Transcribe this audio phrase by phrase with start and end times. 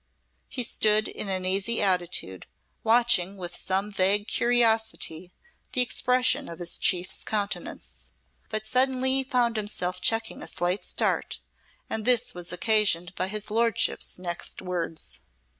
[0.49, 2.47] He stood in an easy attitude,
[2.83, 5.31] watching with some vague curiosity
[5.73, 8.09] the expression of his chief's countenance.
[8.49, 11.39] But suddenly he found himself checking a slight start,
[11.87, 15.19] and this was occasioned by his Lordship's next words.